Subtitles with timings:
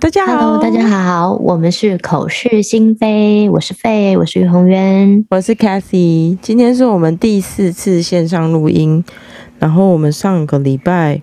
[0.00, 6.38] 大家好，Hello, 大家好，我们是口是心非，我是费，我是于宏渊，我是 Cathy。
[6.40, 9.04] 今天是我们第四次线上录音，
[9.58, 11.20] 然后我们上个礼拜，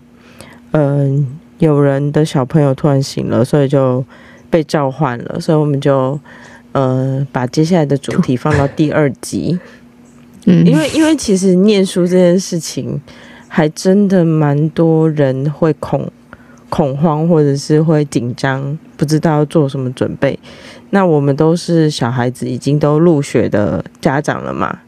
[0.71, 1.25] 嗯、呃，
[1.57, 4.05] 有人的小朋友突然醒了，所以就
[4.52, 6.20] 被召唤了，所以我们就
[6.73, 9.57] 呃把接下来的主题放到第二集。
[10.46, 13.02] 嗯，因为因为其实念书这件事情，
[13.55, 16.11] 还真的蛮多人会恐。
[16.68, 20.37] 恐慌或者是会紧张，不知道要做什么准备。
[20.89, 24.79] 那我们都是小孩子，已经都入学的家长了嘛，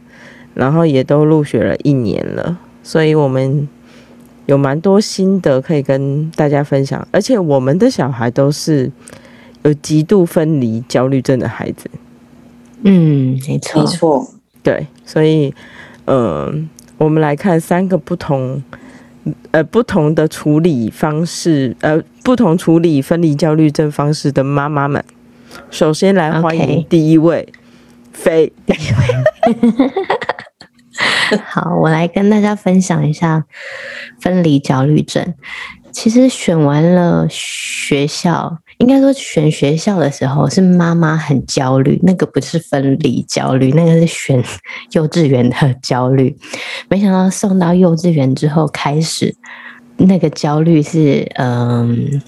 [0.54, 3.70] 然后也都入学了一年了，所以我们
[4.48, 7.08] 有蛮多心得可以跟大家分享。
[7.12, 8.92] 而且我们的小孩都是
[9.64, 11.90] 有极度分离焦虑症的孩子。
[12.82, 14.28] 嗯，没错，没错，
[14.62, 15.54] 对，所以，
[16.06, 16.54] 嗯、呃，
[16.98, 18.64] 我们来看三个不同。
[19.52, 25.04] 呃，不同的处理方式，呃，不同处理分离焦虑症方式的妈妈们，
[25.70, 27.46] 首先来欢迎第一位
[28.16, 28.54] ，Faye。
[31.44, 33.44] 好，我来跟大家分享一下
[34.22, 35.34] 分离焦虑症。
[35.92, 38.60] 其实选完了学校。
[38.78, 44.44] 应该说选学校的时候是妈妈很焦虑，那个不是分离焦虑，那个是选
[44.94, 46.36] 幼稚园的焦虑。
[46.88, 49.36] 没想到送到幼稚园之后开始，
[49.98, 52.22] 那个焦虑是嗯，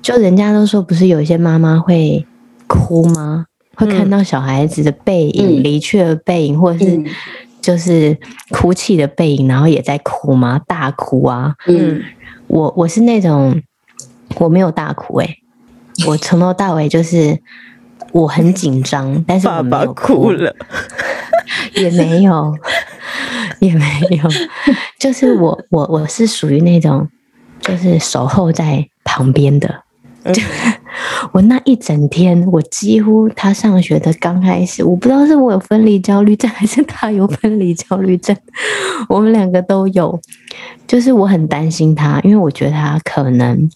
[0.00, 2.24] 就人家都说不是有一些妈妈会
[2.68, 3.46] 哭吗？
[3.74, 7.02] 会看到小孩子的背影、离去的背影，或者是
[7.60, 8.16] 就是
[8.50, 10.60] 哭泣的背影，然后也在哭吗？
[10.66, 11.54] 大哭啊！
[11.66, 12.00] 嗯，
[12.46, 13.60] 我我是那种
[14.36, 15.41] 我没有大哭诶、欸。
[16.06, 17.38] 我从头到尾就是
[18.12, 20.54] 我很紧张，但是我没有哭，爸爸哭了，
[21.74, 22.54] 也没有，
[23.60, 24.28] 也没有，
[24.98, 27.08] 就是我我我是属于那种
[27.60, 29.82] 就是守候在旁边的，
[30.32, 30.42] 就
[31.32, 38.36] 我那一整天，我几乎他上学的刚开始，我不知道是我有分离焦虑症还是他有分离焦虑症，
[39.08, 40.20] 我们两个都有，
[40.86, 43.70] 就是我很担心他，因为我觉得他可能。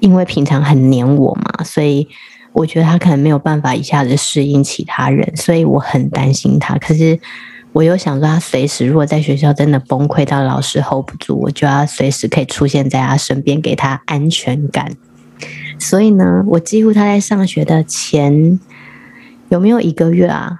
[0.00, 2.06] 因为平常很黏我嘛，所以
[2.52, 6.76] 我觉得他可能没有办法一下子适应其他人，所以我很担心他。
[6.78, 7.18] 可是
[7.72, 14.92] 我又想说，他随时如果在学校真的崩溃到老师 hold 不住，我就要随时可以出现在他身边，给他安全感。
[15.78, 18.60] 所以呢，我几乎他在上学的前
[19.48, 20.58] 有没有一个月啊？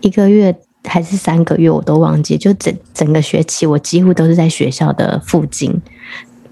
[0.00, 2.38] 一个月还是三个月，我都忘记。
[2.38, 5.80] 就整整个学期，我几乎都是在学校的附近。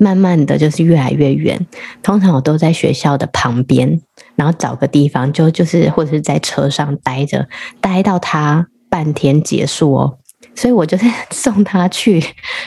[0.02, 1.66] 慢慢的就是越来越远，
[2.02, 4.00] 通常我都在学校的旁边，
[4.34, 7.46] 然后找个地方就就是或者是在车上待着，
[7.82, 10.16] 待到他半天结束哦。
[10.54, 12.24] 所以我就是送他去，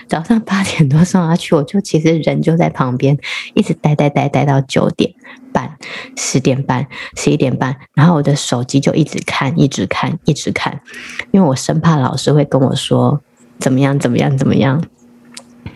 [0.07, 3.17] 早上八点多送他去，我就其实人就在旁边，
[3.55, 5.11] 一直待待待待到九点
[5.51, 5.75] 半、
[6.15, 10.79] 十点半、十一点半，然后我的手机就一直看，一直看，一直看，
[11.31, 13.19] 因为我生怕老师会跟我说
[13.59, 14.83] 怎么样，怎么样，怎么样。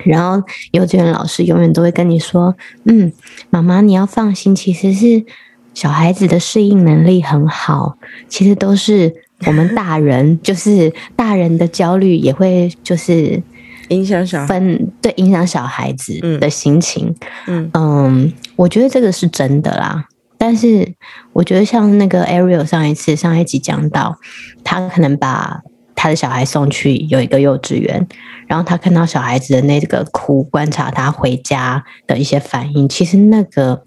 [0.04, 2.56] 然后幼稚园老师永远都会跟你说
[2.86, 3.12] ：“嗯，
[3.50, 5.26] 妈妈你要放心，其实是
[5.74, 9.14] 小孩子的适应能力很好，其实都是
[9.46, 13.42] 我们大人，就是大人的焦虑也会就是
[13.90, 17.14] 影响小，分对影响小孩子的心情。
[17.48, 20.06] 嗯嗯，我觉得这个是真的啦。
[20.38, 20.94] 但是
[21.34, 24.18] 我觉得像那个 Ariel 上一次上一集讲到，
[24.64, 25.62] 他可能把。”
[25.98, 28.08] 他的小孩送去有一个幼稚园，
[28.46, 33.82] 然后他看到小孩子的那个哭，观察他回家的一些反应，其实那个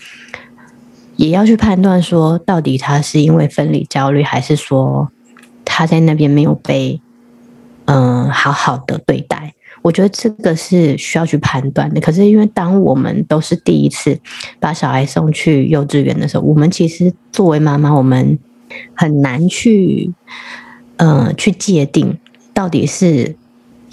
[1.14, 5.08] 也要去判断说，到底他是因为分离焦虑，还是说
[5.64, 7.00] 他在那边没有被
[7.84, 9.54] 嗯好好的对待？
[9.82, 12.00] 我觉得这个是需要去判断的。
[12.00, 14.18] 可是因为当我们都是第一次
[14.58, 18.36] 把小孩送去幼稚园的时候，我们其实作为妈妈，我们
[18.96, 20.12] 很难去。
[21.00, 22.16] 嗯、呃，去界定
[22.52, 23.34] 到底是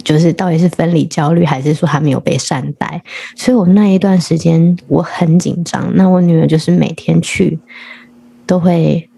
[0.04, 3.02] 就是到底是分离焦虑，还是说他没有被善待？
[3.34, 5.90] 所以我那一段时间我很紧张。
[5.94, 7.58] 那我女儿就是每天去
[8.46, 9.08] 都会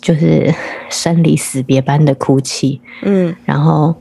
[0.00, 0.52] 就是
[0.88, 3.94] 生离死别般的哭泣，嗯，然后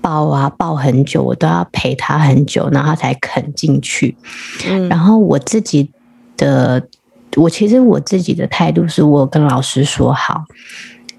[0.00, 4.16] 抱啊抱很久，我都要陪她很久，然后她才肯进去。
[4.68, 5.90] 嗯，然后我自己
[6.36, 6.86] 的
[7.36, 10.44] 我其实我自己的态度是我跟老师说好，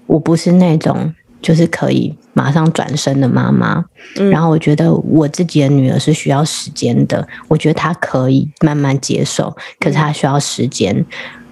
[0.06, 1.12] 我不是那种。
[1.42, 3.84] 就是可以马上转身的妈妈，
[4.30, 11.04] 然后我觉得我自己的女儿是需要时间的，我觉得她可以慢慢接受，可是她需要时间。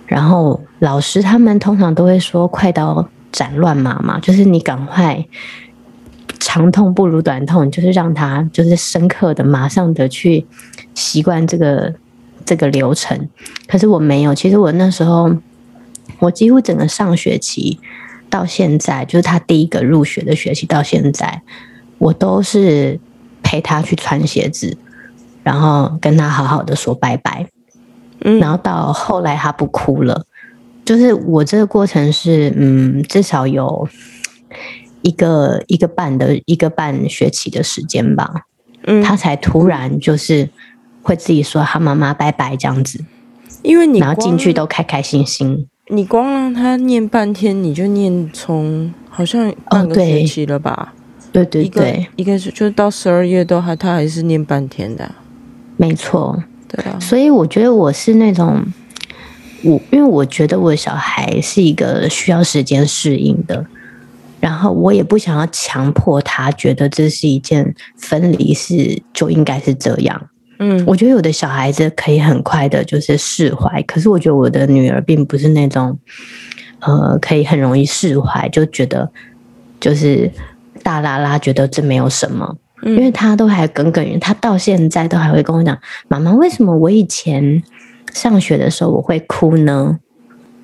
[0.07, 5.25] 然后老师他们通常都会说：“快刀斩乱麻嘛，就是你赶快
[6.41, 10.45] 长痛不如短痛，就是让他就是深刻的、马上的去
[10.95, 11.95] 习惯这个
[12.45, 13.29] 这个流程。
[13.69, 15.33] 可是我没有，其实我那时候，
[16.19, 17.79] 我几乎整个上学期
[18.31, 21.43] 到现在，就是他第一个入学的学期到现在，
[21.99, 22.99] 我都是
[23.43, 24.79] 陪他去穿鞋子，
[25.43, 27.49] 然后跟他好好的说拜拜。
[28.23, 30.25] 嗯，然后到后来他不哭了，
[30.85, 33.87] 就是我这个过程是，嗯，至少有。
[35.03, 38.43] 一个一个半的一个半学期的时间吧，
[38.85, 40.51] 嗯，他才突然就是
[41.01, 43.03] 会自己说“他妈妈拜拜”这样子，
[43.63, 45.67] 因为你然后进去都开开心心。
[45.93, 50.95] 你光让他念半天，你就念从好像半个学期了吧？
[50.95, 55.11] 哦、对对对，一个是就到十二月都还他还是念半天的，
[55.77, 56.99] 没错，对啊。
[57.01, 58.65] 所以我觉得我是那种
[59.65, 63.67] 我，因为我觉得我的小孩是一个需要时间适应的。
[64.39, 70.31] 然后我也不想要强迫他觉得这是一件分离是就应该是这样。
[70.63, 75.99] 嗯，我觉得有的小孩子可以很快的就是释怀，可是我觉得我的女儿并不是那种，
[76.81, 79.11] 呃，可以很容易释怀，就觉得
[79.81, 80.31] 就是
[80.83, 85.79] 大啦啦觉得这没有什么，因为她都还耿耿于，她到现在都还会跟我讲，
[86.09, 87.63] 妈妈，为什么我以前
[88.13, 89.99] 上学的时候我会哭呢？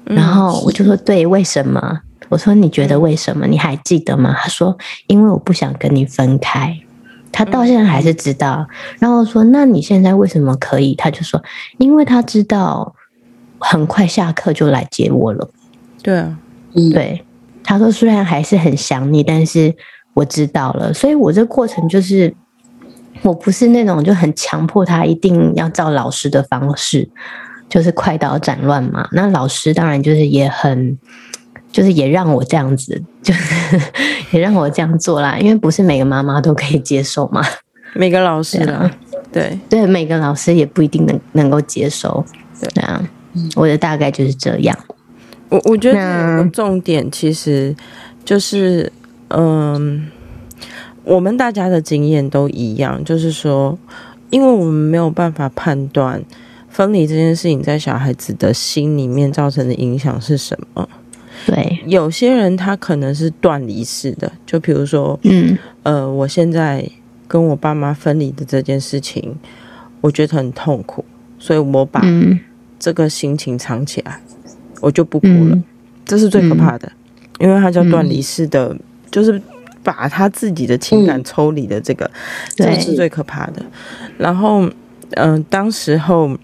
[0.04, 2.00] 然后我就说，对，为什么？
[2.28, 3.46] 我说：“你觉得为什么？
[3.46, 4.76] 你还记得吗？”他说
[5.06, 6.76] ：“因为我不想跟你分开。”
[7.36, 8.66] 他到现在还是知道。
[8.98, 11.42] 然后说：“那你现在为什么可以？”他就说
[11.76, 12.94] ：“因为他知道
[13.58, 15.50] 很快下课就来接我了。”
[16.02, 16.38] 对啊，
[16.94, 17.22] 对。
[17.62, 19.76] 他说：“虽然还是很想你，但是
[20.14, 22.34] 我知道了。”所以，我这过程就是，
[23.20, 27.06] 我不是那种就很强迫他一定要照老师的方式，
[27.68, 29.06] 就是快刀斩乱麻。
[29.12, 30.98] 那老师当然就是也很。
[31.76, 33.78] 就是也让我这样子，就是
[34.32, 37.44] 也让我这样做啦，因为不是每个妈妈都可以接受嘛。
[37.92, 38.90] 每个老师啊，
[39.30, 42.24] 对对，每个老师也不一定能能够接受。
[42.58, 43.06] 对啊，
[43.56, 44.74] 我的大概就是这样。
[45.50, 47.76] 我我觉得重点其实
[48.24, 48.90] 就是，
[49.28, 50.10] 嗯，
[51.04, 53.78] 我们大家的经验都一样，就是说，
[54.30, 56.24] 因为我们没有办法判断
[56.70, 60.88] 分离这件事情在小孩子的心里面造成的影响是什么。
[61.46, 66.84] 对，有些人他可能是断离式的，就比如说，嗯，呃，我现在
[67.28, 69.36] 跟我爸妈分离的这件事情，
[70.00, 71.04] 我觉得很痛苦，
[71.38, 72.02] 所以我把
[72.80, 74.20] 这个心情藏起来，
[74.80, 75.64] 我就不哭了，嗯、
[76.04, 76.90] 这是最可怕的，
[77.38, 78.80] 因为他叫断离式的，嗯、
[79.12, 79.40] 就是
[79.84, 82.12] 把他自己的情感抽离的这个，嗯、
[82.56, 83.62] 这是最可怕的。
[84.18, 84.66] 然后，
[85.10, 86.36] 嗯、呃，当时候。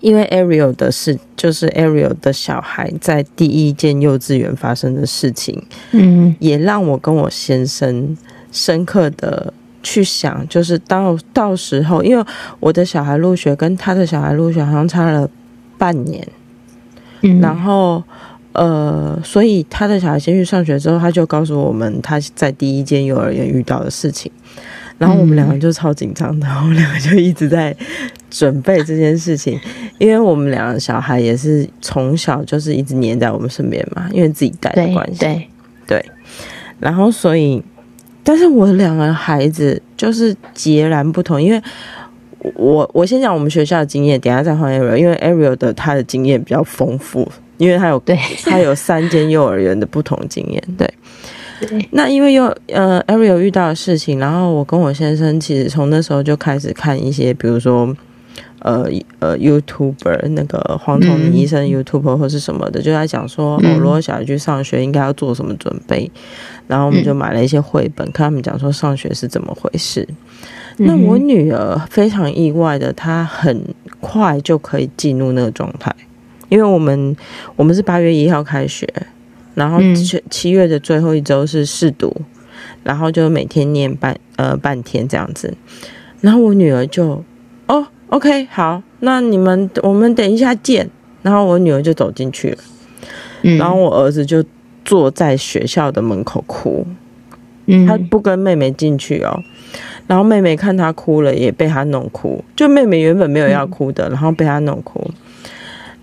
[0.00, 5.60] 因为 Ariel 的事，就是 Ariel 的小孩在第一间幼稚园发生的事情，
[5.92, 8.16] 嗯，也让我跟我先生
[8.52, 9.52] 深刻的
[9.82, 12.24] 去想，就是到到时候，因为
[12.60, 15.28] 我的小孩入学跟他的小孩入学好像差了
[15.76, 16.26] 半年，
[17.22, 18.02] 嗯，然后
[18.52, 24.30] 呃，所以他的小孩先去上学之后，他就告诉我们他在第一间幼儿园遇到的事情。
[24.98, 27.74] 然后我们两个就超紧张的，我们两个就一直在
[28.28, 29.58] 准备这件事情，
[29.98, 35.20] 因为我们两个小孩也是从小就是一直黏在我们身边嘛，因为自己带的关系。
[35.20, 35.48] 对
[35.86, 36.04] 对。
[36.80, 37.62] 然后所以，
[38.22, 41.62] 但是我两个孩子就是截然不同，因为
[42.54, 50.88] 我我先讲我们学校的经验，等下再换 Ariel，因为 Ariel 的他的经验比较丰富，因为他有对他有三间幼儿园的不同经验，对。
[51.90, 57.94] 那因为又呃，Ariel 遇到的事情，然后我跟我先生其实从那时候就开始看一些，比如说
[58.60, 58.88] 呃
[59.18, 66.10] 呃，YouTuber 那个黄崇明医生 YouTuber 或是什么的，就在讲说，哦，如果小孩去上学应该要做什么准备，
[66.66, 70.06] 然后我们就买了一些绘本，看他们讲说上学是怎么回事。
[70.76, 75.92] 那我女儿非常意外的，她很快就可以进入那个状态，
[76.48, 77.16] 因为我们
[77.56, 78.86] 我们是八月一号开学。
[79.58, 82.24] 然后七七月的最后一周是试读，嗯、
[82.84, 85.52] 然后就每天念半呃半天这样子，
[86.20, 87.24] 然后我女儿就
[87.66, 90.88] 哦，OK 好，那你们我们等一下见，
[91.22, 92.58] 然后我女儿就走进去了，
[93.42, 94.44] 嗯、然后我儿子就
[94.84, 96.86] 坐在学校的门口哭，
[97.66, 99.42] 嗯、他不跟妹妹进去哦，
[100.06, 105.04] 然后妹妹看他哭了也被他弄哭，就妹妹原本没有要哭的，嗯、然后被他弄哭，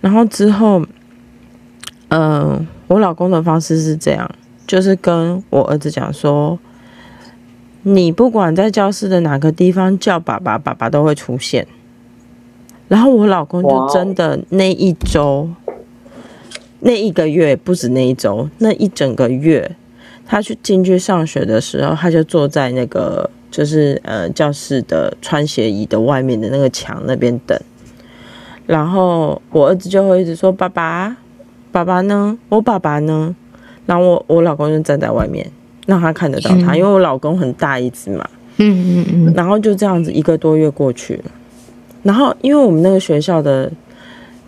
[0.02, 0.80] 然后之后，
[2.08, 2.66] 嗯、呃。
[2.88, 4.30] 我老公的方式是这样，
[4.66, 6.58] 就是跟我儿子讲说，
[7.82, 11.66] 你不管在教室的哪个地方叫爸爸，爸爸都会出现。
[12.88, 15.48] 然后我老公就真的那一周，
[16.80, 19.76] 那一个月不止那一周，那一整个月，
[20.24, 27.58] 他去进去上学的时候，他就坐在那个就是呃教室的穿鞋椅的外面的那个墙那边等。
[28.66, 31.16] 然后我儿子就会一直说：“爸爸，
[31.76, 32.38] 爸爸呢？
[32.48, 33.36] 我爸爸呢？”
[33.84, 35.46] 然后我我老公就站在外面，
[35.84, 38.26] 让他看得到他，嗯、因为我老公很大一只嘛。
[38.56, 39.34] 嗯嗯嗯。
[39.36, 41.24] 然后就这样子一个多月过去了。
[42.02, 43.70] 然后因为我们那个学校的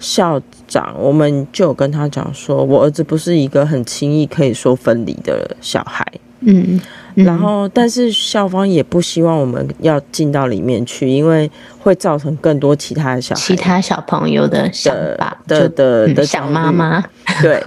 [0.00, 6.02] 校长，我们就有跟他讲说，我儿子不是一个很轻易可以说分离的小孩。
[6.40, 6.80] 嗯。
[7.14, 17.02] 然后，但是校方也不希望我们要进到里面去，因为会造成更多其他的小、其他小朋友的想法的的的想妈妈。
[17.42, 17.60] 对，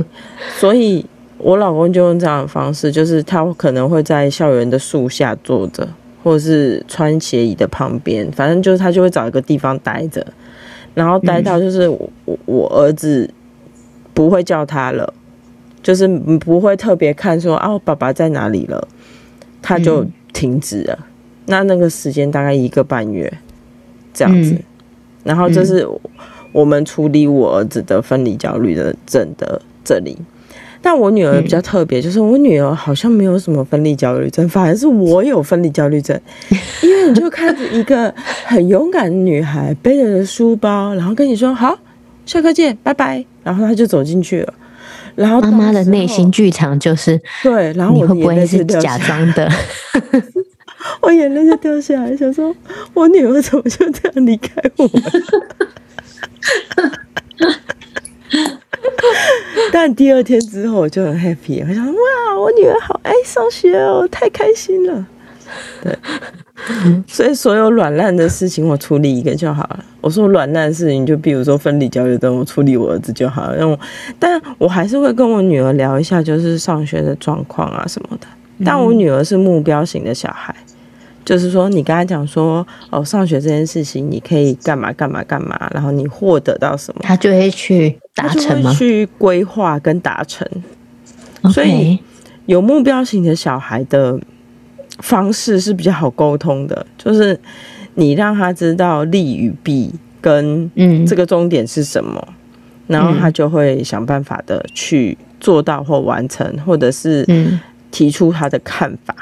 [0.57, 1.05] 所以
[1.37, 5.85] 我老公就用这样的方式，就是他可能会在校园的树下坐着，
[6.23, 10.25] 或者是穿鞋椅的旁边，反正就是他就会找一个地方待着，
[10.93, 12.09] 然后待到就是我
[12.45, 13.29] 我儿子
[14.13, 15.13] 不会叫他了，
[15.83, 16.07] 就是
[16.39, 18.87] 不会特别看说啊，我爸爸在哪里了。
[19.63, 21.05] 他就停止了，嗯、
[21.45, 23.31] 那那个时间大概一个半月
[24.11, 24.63] 这样子，嗯、
[25.23, 25.87] 然后这是
[26.51, 30.17] 我们处理我儿子的分离焦虑的症的这里，
[30.81, 36.19] 但我女儿比较特别，就是我女儿好像没有什么分离焦虑症，反而是我有分离焦虑症，
[36.81, 38.11] 因为你就看着一个
[38.45, 41.77] 很勇敢的女孩背着书包，然后跟你说好，
[42.25, 44.53] 下课见，拜拜，然后她就走进去了。
[45.15, 49.49] 然后妈妈的内心剧场就是对，然后我会不会是假装的？
[51.01, 52.55] 我眼泪就掉下来，想说
[52.93, 54.91] 我女儿怎么就这样离开我了？
[59.71, 65.05] 但第二天之后我就很 happy，我想说哇，我女儿好爱上学哦，太开心了。
[65.83, 65.97] 对。
[67.07, 69.83] 所以所有软烂的事情我处理一个就好了。
[69.99, 73.59] 我说软烂的事情，就比如说分离焦虑症，我处理我儿子就好了。
[73.59, 73.79] 因为我，
[74.19, 78.27] 但我还是会跟我女儿聊一下，就是上学的状况啊什么的。
[78.63, 80.55] 但我女儿是目标型的小孩，
[81.25, 88.71] 就是说你跟她讲说哦，上学这件事情你可以干嘛干嘛干嘛，然后你获得到什么，她就会去达成吗？
[88.71, 90.47] 去规划跟达成。
[91.51, 91.97] 所以
[92.45, 94.19] 有目标型的小孩的。
[95.01, 97.39] 方式是比较好沟通的，就是
[97.95, 102.33] 你让他知道利与弊跟嗯这个终点是什么，嗯、
[102.87, 107.25] 然后他就会想办法的去做到或完成，或者是
[107.89, 109.13] 提出他的看法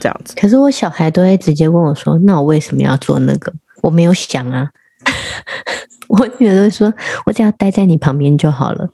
[0.00, 0.34] 这样子。
[0.34, 3.52] 可是我小孩都会直接问我说：“那我为什么要做那个？”
[3.82, 4.70] 我没有想啊，
[6.08, 6.92] 我女儿都会说
[7.26, 8.88] ：“我只要待在你旁边就好了，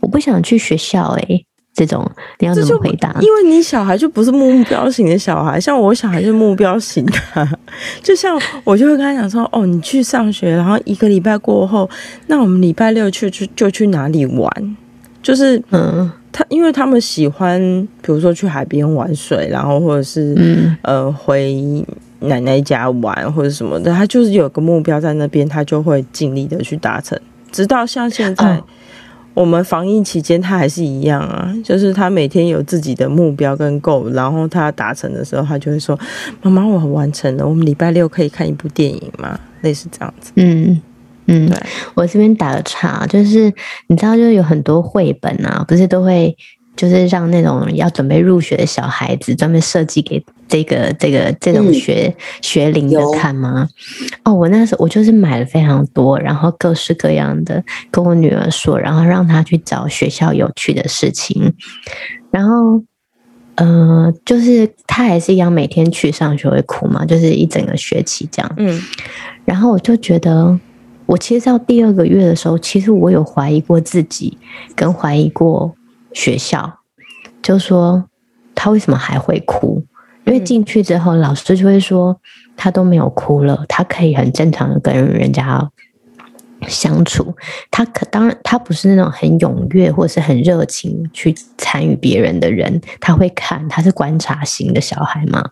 [0.00, 1.44] 我不想去学校。”哎。
[1.78, 2.04] 这种
[2.40, 3.14] 你要怎么回答？
[3.20, 7.48] 因为你小孩就不是目标型的小孩，像我小孩就是目标型的。
[8.02, 11.88] 就像我就会跟他讲说：“哦，你去上学，然后一个礼拜过后，
[12.26, 14.76] 那我们礼拜六去去就去哪里玩？
[15.22, 17.60] 就是嗯，他因为他们喜欢，
[18.02, 21.84] 比如说去海边玩水，然后或者是嗯呃回
[22.18, 27.16] 奶奶家玩或者什么的，他就是有个目标在那边，他就会尽力的去达成，
[27.52, 28.56] 直到像现在。
[28.56, 28.64] 哦
[29.38, 35.96] 我们防疫期间，他还是一样啊，就是他每天有自己的目标跟 goal，然后他达成的时候，他就会说
[36.42, 40.32] ：“妈妈，我完成了，我们礼拜六可以看一部电影吗？”类似这样子。
[40.34, 40.82] 嗯
[41.26, 41.56] 嗯，对，
[41.94, 43.52] 我这边打个岔，就是
[43.86, 46.36] 你知道，就是有很多绘本啊，不是都会。
[46.78, 53.68] 就是让那种要准备入学的小孩子专门设计给这个这个这种学、嗯、学龄的看吗？
[54.22, 61.52] 哦，我那时候我就是买了非常多，然后各式各样的跟我女儿说，然后让她去找学校有趣的事情，
[62.30, 62.80] 然后
[63.56, 68.54] 呃，就是她还是一样每天去上学会哭嘛，就是一整个学期这样。
[68.56, 68.80] 嗯，
[69.44, 70.56] 然后我就觉得，
[71.06, 74.38] 我其实到第二个月的时候，其实我有怀疑过自己，
[74.76, 75.74] 跟怀疑过。
[76.18, 76.80] 学校
[77.40, 78.10] 就说
[78.52, 79.84] 他为什么还会哭？
[80.24, 82.20] 因为进去之后，老师就会说
[82.56, 85.70] 他都没有哭了，他可以很正常的跟人家
[86.66, 87.36] 相处。
[87.70, 95.48] 他可当然他不是那种很踊跃或是很热情去参与别人的人，他会看，他是观察型的小孩嘛。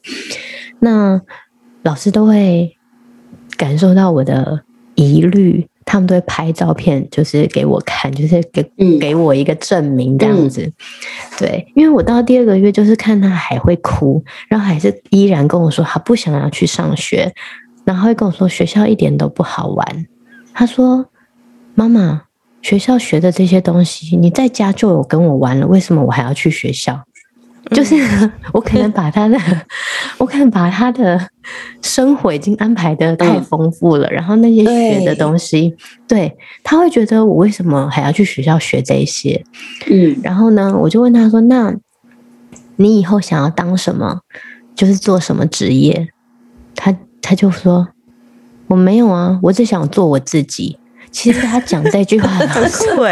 [0.80, 1.22] 那
[1.84, 2.76] 老师都会
[3.56, 4.64] 感受到我的
[4.96, 5.68] 疑虑。
[5.86, 8.62] 他们都会拍照片，就是给我看，就是给
[8.98, 10.62] 给我一个证明这样子。
[10.62, 10.72] 嗯、
[11.38, 17.32] 对，因为我到第二个月，就是看他还会哭，然后还是依然跟我说他不想要去上学，
[17.84, 20.06] 然后会跟我说学校一点都不好玩。
[20.52, 21.06] 他说
[21.74, 22.24] ：“妈妈，
[22.62, 27.00] 学校学的这些东西，你在家就有跟我玩了，为什么我还要去学校？”
[27.74, 27.96] 就是
[28.52, 29.38] 我可能把他的，
[30.18, 31.20] 我可能把他的
[31.82, 35.74] 生活已经安排的太丰富了，然后那些学的东西，
[36.06, 39.44] 对，他会觉得我为什么还要去学校学这些？
[39.90, 41.74] 嗯，然后呢，我就问他说：“那
[42.76, 44.20] 你以后想要当什么，
[44.74, 46.08] 就是做什么职业。
[46.74, 47.88] 他他就说
[48.68, 50.78] 我没有啊，我只想做我自己。
[51.10, 53.02] 其实他讲这句话的时候，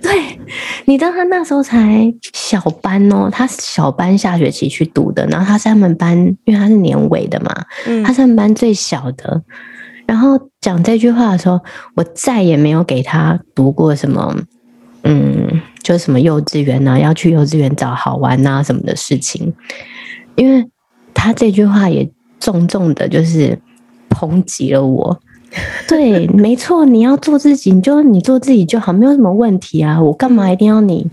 [0.00, 0.38] 对，
[0.84, 7.52] 你知道他那时候才小班哦，他小班下学期去读的，然后他是他们班，因为他是年尾的嘛，
[7.86, 9.42] 嗯，他是他们班最小的。
[10.06, 11.60] 然后讲这句话的时候，
[11.94, 14.34] 我再也没有给他读过什么，
[15.02, 19.52] 嗯，就是什么幼稚园啊，要去幼稚园找好玩啊什么的事情，
[20.36, 20.66] 因为
[21.12, 23.58] 他这句话也重重的，就是
[24.08, 25.20] 抨击了我。
[25.88, 30.00] 对，没错，你要做自己，你就你做自己就好，没有什么问题啊。
[30.00, 31.06] 我干嘛一定要你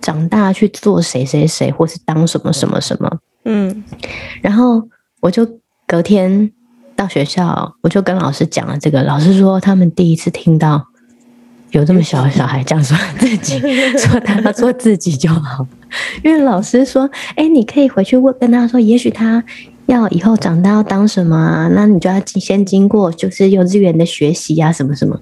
[0.00, 3.10] 长大去做谁谁谁，或是当什么什么什么？
[3.44, 3.82] 嗯，
[4.40, 4.82] 然后
[5.20, 5.46] 我就
[5.86, 6.50] 隔天
[6.94, 9.02] 到学校，我就跟老师讲了这个。
[9.02, 10.86] 老师说他们第一次听到
[11.72, 13.58] 有这么小的小孩这样说自己，
[13.98, 15.66] 说他要做自己就好。
[16.22, 19.42] 因为老师说，哎，你可以回去问跟他说，也许他。
[19.90, 21.68] 要以后长大要当什么啊？
[21.72, 25.20] 那你就要先经过就是幼稚园的学习呀，什么什么。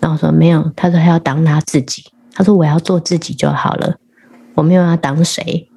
[0.00, 2.04] 然后我说没有，他说他要当他自己。
[2.32, 3.96] 他说我要做自己就好了，
[4.54, 5.68] 我没有要当谁。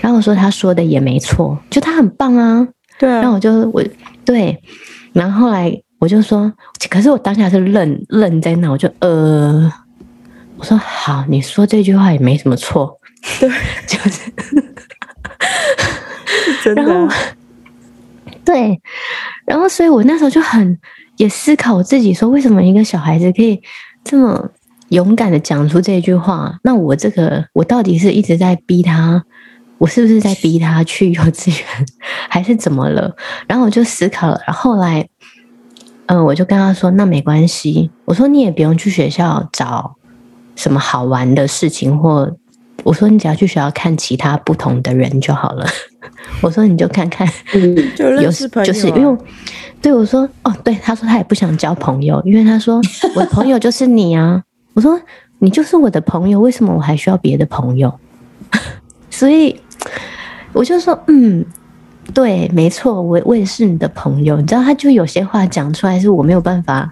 [0.00, 2.68] 然后我说他说的也没错，就他很棒啊。
[2.98, 3.20] 对啊。
[3.20, 3.82] 然后我就我
[4.24, 4.62] 对，
[5.12, 6.52] 然后后来我就说，
[6.88, 9.72] 可是我当下是愣愣在那，我就呃，
[10.56, 12.98] 我说好，你说这句话也没什么错。
[13.40, 13.48] 对，
[13.88, 14.30] 就是，
[16.62, 16.82] 真的。
[16.82, 17.14] 然后
[18.44, 18.80] 对，
[19.46, 20.78] 然后所以我那时候就很
[21.16, 23.62] 也思考我自己，说为什么一个小孩子可以
[24.02, 24.50] 这么
[24.88, 26.58] 勇敢的讲出这句话？
[26.64, 29.22] 那我这个我到底是一直在逼他，
[29.78, 31.86] 我是不是在逼他去幼稚园，
[32.28, 33.14] 还是怎么了？
[33.46, 35.08] 然后我就思考了，然后来，
[36.06, 39.96] 嗯、我就跟他说，那没关系，我说你也不用去学校找
[40.56, 42.36] 什么好玩的事情，或
[42.82, 45.66] 我说你只要去学校看其他不同的人就好了。
[46.40, 47.26] 我说你就看看，
[47.96, 49.18] 就认识朋友，就是因为
[49.80, 52.80] 对我说哦，对他说他也不想交朋友，因为他说
[53.14, 54.42] 我的朋友就是你啊。
[54.74, 54.98] 我说
[55.38, 57.92] 你就是我的朋友，为什么我还需要别的朋友？
[59.10, 59.60] 所以
[60.52, 61.44] 我就说嗯，
[62.14, 64.40] 对，没错，我我也是你的朋友。
[64.40, 66.90] 你知道，他就有些话讲出来是我没有办法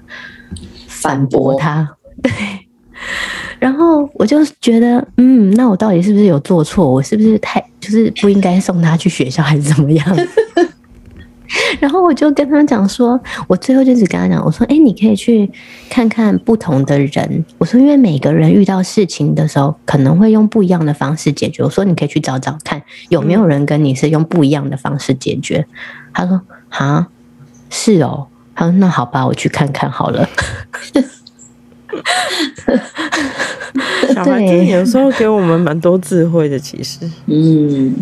[0.86, 1.88] 反驳他，
[2.22, 2.30] 对。
[3.60, 6.90] 然后我就觉得，嗯，那我到底是不是有做错？
[6.90, 10.16] 我是不是太就是不应该送他去学校，还是怎么样？
[11.80, 15.50] 然后我就跟他讲说，我最后就只跟他讲，我说，哎，你可以去
[15.88, 17.44] 看看不同的人。
[17.58, 21.62] 我说，因为每个人遇到事情的时候，可能会用不一样的方式解决。
[21.62, 25.66] 我说，你可以去找找看，有没有人跟你是用不一样的方式解决。
[26.14, 27.08] 他说，啊，
[27.68, 28.26] 是哦。
[28.54, 30.28] 他说，那好吧，我去看看好了。
[34.14, 37.94] 小孩子有时候给我们蛮多智慧的，其实，嗯，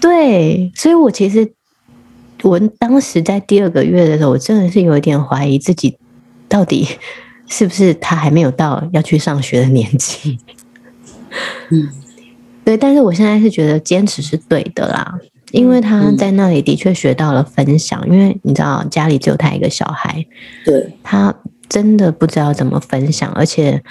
[0.00, 1.52] 对，所以我其实
[2.42, 5.98] 我当时在第二个月的时候，我真的是有一点怀疑自己
[6.48, 6.86] 到底
[7.46, 10.38] 是不是他还没有到要去上学的年纪。
[11.70, 11.88] 嗯，
[12.64, 15.18] 对，但是我现在是觉得坚持是对的啦，
[15.50, 20.24] 因为他在那里的确学到了分享，因为你知道家里只有他一个小孩，
[20.64, 21.34] 对他。
[21.72, 23.82] 真的不知道怎么分享，而且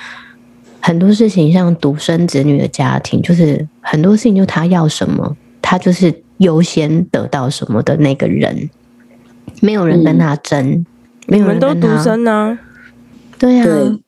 [0.79, 8.69] 很多事情像独生子女的家庭，就是很多事情就他要什么，他就是优先得到什么的那个人，
[9.61, 10.85] 没有人跟他争，嗯、
[11.25, 11.73] 没有人跟他。
[11.73, 12.59] 都独生呢？
[13.39, 13.99] 对啊，对，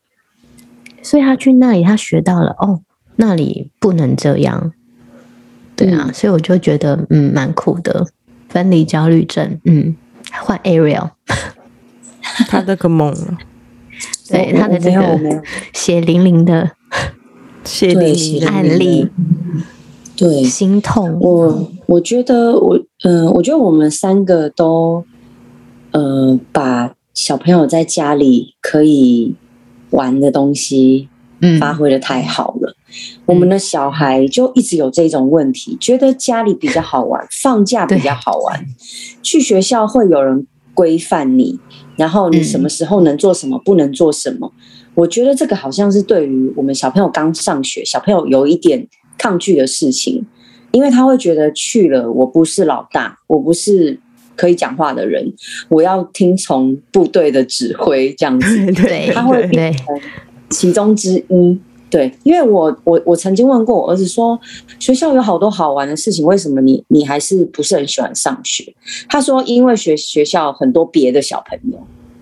[1.01, 2.81] 所以他去那里，他学到了哦，
[3.15, 4.71] 那里不能这样。
[5.75, 8.05] 对啊，嗯、所以我就觉得嗯，蛮酷的。
[8.49, 9.95] 分离焦虑症，嗯，
[10.31, 11.09] 换 Ariel，
[12.47, 13.39] 他这个梦了。
[14.34, 15.41] 对他的这个
[15.74, 16.72] 血淋淋的
[17.63, 19.08] 血淋淋的案例，
[20.17, 21.17] 对，心痛。
[21.19, 25.06] 我我觉得我嗯、呃，我觉得我们三个都
[25.91, 29.36] 呃，把小朋友在家里可以
[29.91, 31.08] 玩的东西，
[31.39, 32.76] 嗯，发挥的太好了。
[32.88, 38.65] 嗯、我们的小孩就一直有这种问题，觉得家里比较好玩，放假比较好玩，
[39.22, 41.59] 去学校会有人规范你。
[41.95, 44.51] 然后你什么时候能做什么，不能做什么？
[44.55, 44.62] 嗯，
[44.95, 50.25] 我觉得这个好像是对于我们小朋友刚上学，小朋友有一点抗拒的事情，
[50.71, 53.99] 因为他会觉得去了，我不是老大，我不是
[54.36, 55.31] 可以讲话的人，
[55.69, 59.86] 我要听从部队的指挥这样子， 对，他会变成
[60.49, 61.59] 其中之一。
[61.93, 64.39] 对，因为我我我曾经问过我儿子说，
[64.79, 68.73] 学校有好多好玩的事情，为什么你你还是不是很喜欢上学？
[69.08, 71.77] 他说，因为学学校很多别的小朋友，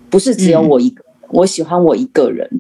[0.10, 2.60] 不是只有我一个，嗯、我喜欢我一个人。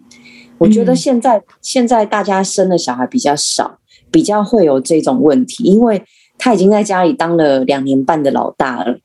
[0.57, 6.01] 我觉得现在、嗯、现在大家生的小孩比较少，比较会有这种问题，因为
[6.37, 8.97] 他已经在家里当了两年半的老大了，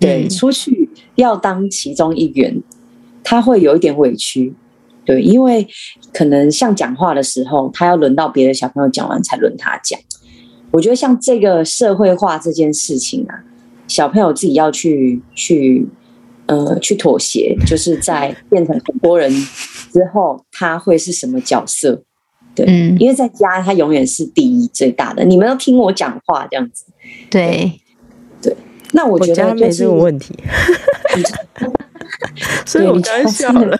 [0.00, 2.62] 对，出去要当其中一员，
[3.22, 4.54] 他会有一点委屈，
[5.04, 5.66] 对，因为
[6.12, 9.98] 可能像讲话的时候，他要轮到别的小朋友讲完才轮他讲。
[10.70, 13.44] 我觉得像这个社会化这件事情啊，
[13.86, 15.86] 小朋友自己要去去
[16.46, 22.02] 呃去妥协，就是在变成很多人之后，他会是什么角色？
[22.54, 26.84] 对，嗯，因为在家他永远是第一最大的，你们要听我讲话这样子。
[27.28, 27.80] 对，
[28.40, 28.56] 对。
[28.92, 30.34] 那我觉得我没这个问题，
[32.64, 33.76] 所以我刚笑了。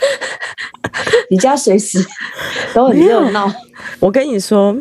[1.31, 1.98] 你家随时
[2.74, 3.52] 都很热闹。
[4.00, 4.76] 我跟你说。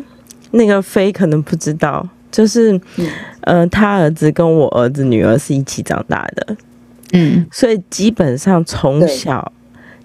[0.54, 3.08] 那个飞可能不知道，就是，嗯、
[3.40, 6.56] 呃，他儿子跟我儿子女儿是一起长大的，
[7.14, 9.50] 嗯，所以基本上从小，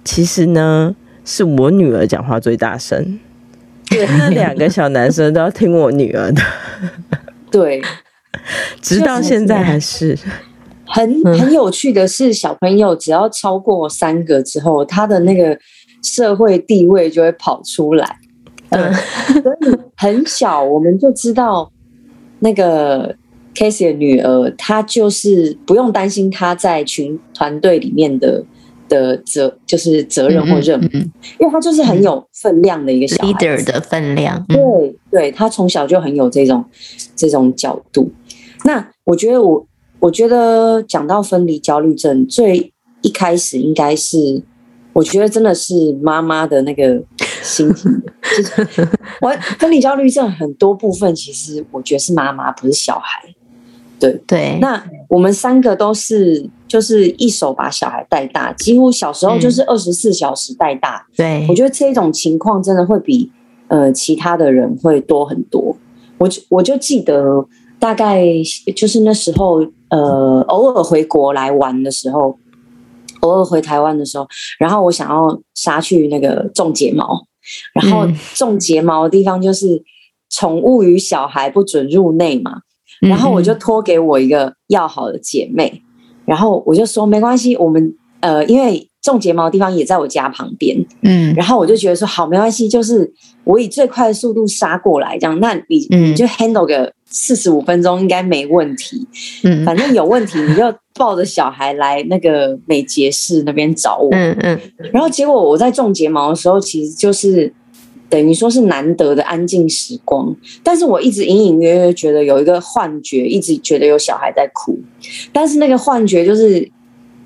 [0.06, 3.20] 其实呢，是我女儿讲话最大声，
[3.90, 6.42] 对，那两个小男生都要听我女儿的，
[7.52, 7.82] 对，
[8.82, 10.18] 直到现在还是。
[10.90, 15.60] 很很有趣的是，小朋友只要超过三个之后，他的那个
[16.08, 18.18] 社会地位就会跑出来。
[18.70, 18.94] 嗯，
[19.44, 21.72] 所以很小我们就知道
[22.40, 23.16] 那个
[23.56, 28.44] Casey 的女儿，她就是不用担心她在群团队里面的
[28.90, 34.46] 的责，就是责任或任务，嗯嗯、因为她就是很有分量的一个 leader 的分量。
[34.48, 36.64] 对对，她从小就很有这种
[37.16, 38.12] 这种角度。
[38.66, 39.66] 那我觉得我
[40.00, 44.44] 我觉得讲到分离焦虑症，最一开始应该是，
[44.98, 47.04] 我觉得真的是妈妈的那个。
[47.44, 47.90] 心情，
[48.36, 48.90] 就是
[49.22, 53.24] 我分离焦虑症很多部分，其实我觉得是妈妈，不是小孩。
[54.00, 61.06] 对对，那我们三个都是，就是一手把小孩带大，几乎小时候就是二十四小时带大。
[61.16, 63.32] 对，我觉得这种情况真的会比
[63.70, 65.78] 呃其他的人会多很多。
[66.18, 67.48] 我就我就记得
[67.80, 68.26] 大概
[68.76, 72.38] 就是那时候，呃，偶尔回国来玩的时候，
[73.22, 74.28] 偶尔回台湾的时候，
[74.60, 77.26] 然后我想要杀去那个种睫毛。
[77.74, 79.82] 然后种睫毛的地方就是
[80.30, 82.58] 宠物与小孩不准入内嘛，
[83.00, 85.82] 然后我就托给我一个要好的姐妹，
[86.26, 93.10] 然后我就说没关系，我们呃因为种睫毛的地方也在我家旁边，嗯，然后我就觉得说好没关系，就是
[93.46, 99.08] 我以最快的速度杀过来，这样，那你你就 handle 个四十五分钟应该没问题，
[99.44, 100.74] 嗯，反正有问题你就。
[101.00, 104.60] 抱着小孩来那个美睫室那边找我，嗯嗯，
[104.92, 107.54] 然后结果我在种睫毛的时候，其实就是
[108.10, 114.80] 等于说是难得的安静时光，但是我一直隐隐约约觉得有一个幻觉，一直觉得有小孩在哭，
[115.32, 116.68] 但是那个幻觉就是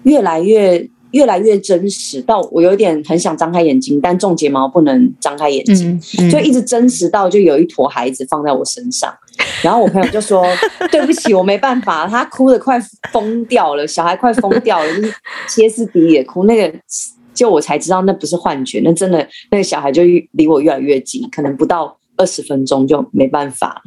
[0.04, 5.98] 越来越越来越真实，到我有点很想张开眼睛，但种睫毛不能张开眼睛，
[6.30, 9.14] 就一直真实到就有一坨孩子放在我身上。
[9.64, 10.46] 然后我朋友就说
[10.92, 12.80] ：“对不起，我没办法。”他哭得快
[13.12, 15.14] 疯掉了，小孩快疯掉了，就是
[15.48, 16.46] 歇斯底里哭。
[16.46, 16.80] 那个，
[17.34, 23.82] 就我才知道那不是幻觉，那真的那个小孩就离我越来越近，可能不到二十分钟就没办法。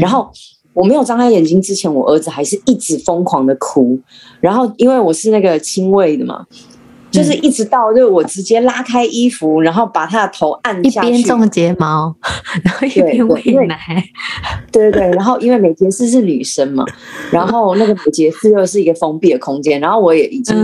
[0.00, 0.30] 然后
[0.72, 3.98] 我没有张开眼睛之前，我儿子还是一直疯狂的哭。
[4.40, 6.44] 然后因为我是那个亲喂的嘛。
[7.14, 12.12] 就是一直到，就我直接拉开衣服，然后把他的头按下去，一边种睫毛，
[12.64, 13.78] 然后一边喂奶。
[14.72, 16.84] 对对对，然后因为美睫师是女生嘛，
[17.30, 20.56] 然后那个美睫师又是一个封闭的空间，然后我也已经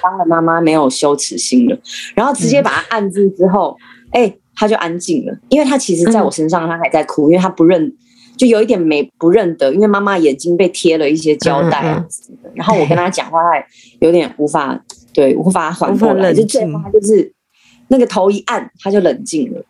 [0.00, 1.76] 当了妈妈，没有羞耻心了，
[2.14, 3.76] 然后直接把他按住之后，
[4.12, 7.92] 哎，他就安静了，因为他其实在我身上，他还在哭，因为他不认，
[8.36, 12.04] 就有一点没不认得，因为妈妈眼睛被贴了一些胶带啊，
[12.54, 13.66] 然后我跟她讲话，她
[13.98, 14.80] 有点无法。
[15.16, 17.32] 对，无法缓过来，就最后他就是
[17.88, 19.64] 那个头一按，他就冷静了，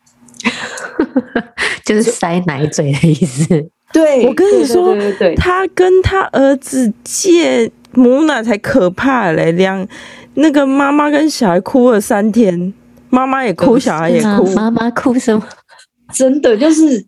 [1.85, 3.47] 就是塞奶嘴的意思。
[3.93, 9.87] 对，我跟你说，对对对对，他跟他儿子借母奶才可怕嘞，两
[10.33, 12.73] 那个妈妈跟小孩哭了三天，
[13.09, 15.47] 妈妈也哭，小孩也哭，妈妈哭什么？
[16.13, 17.05] 真的就是，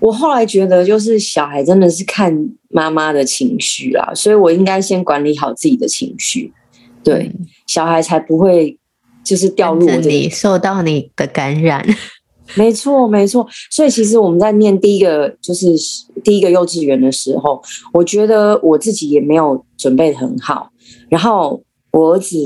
[0.00, 2.36] 我后来觉得，就是小孩真的是看
[2.70, 6.52] 妈妈的情绪啊，所以我应该先管理好自己的情绪。
[7.04, 7.30] 对，
[7.66, 8.76] 小孩才不会
[9.22, 11.86] 就是掉入你受到你的感染。
[12.56, 13.46] 没错，没错。
[13.70, 15.66] 所以其实我们在念第一个就是
[16.22, 17.62] 第一个幼稚园的时候，
[17.92, 20.70] 我觉得我自己也没有准备得很好。
[21.08, 21.62] 然后
[21.92, 22.36] 我儿子。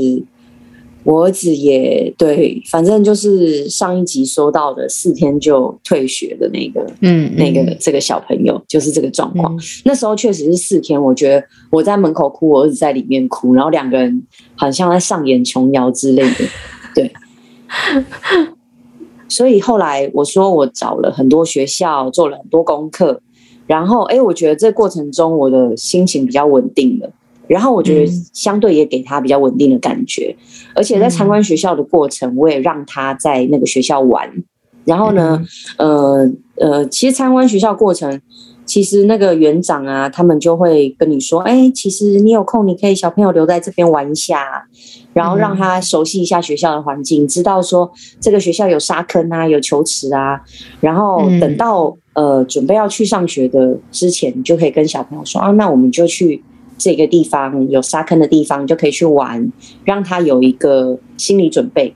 [1.08, 9.56] 我儿子也对，反正就是上一集说到的四天就退学的那个，嗯，那个这个小朋友就是这个状况。
[9.56, 14.22] 嗯、那时候确实是四天，我觉得我在门口哭，我儿子在里面哭，然后两个人
[14.54, 16.44] 好像在上演琼瑶之类的，
[16.94, 17.10] 对。
[19.30, 23.22] 所以后来我说我找了很多学校，做了很多功课，
[23.66, 27.10] 然后哎，我觉得这过程中我的心情比较稳定了，
[27.48, 30.36] 然后我觉得相对也给他比较稳定的感觉，
[30.74, 34.30] 而且在参观学校的过程，我也让他在那个学校玩。
[34.84, 35.42] 然后呢，
[35.78, 38.20] 呃呃，其实参观学校过程。
[38.64, 44.62] 其实那个园长啊，他们就会跟你说，哎，其实你有空，你可以小朋友留在这边玩一下，
[45.14, 50.38] 然后让他熟悉一下学校的环境，知道说这个学校有沙坑啊，有球池啊，
[50.82, 56.44] 然后等到呃准备要去上学的之前，你就可以跟小朋友说啊，那我们就去
[56.78, 59.52] 这个地方有沙坑的地方，就可以去玩，
[59.84, 61.92] 让他有一个心理准备。